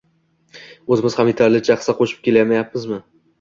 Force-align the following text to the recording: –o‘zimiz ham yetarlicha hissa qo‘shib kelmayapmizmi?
–o‘zimiz 0.95 1.17
ham 1.19 1.29
yetarlicha 1.31 1.77
hissa 1.81 1.95
qo‘shib 2.01 2.25
kelmayapmizmi? 2.29 3.01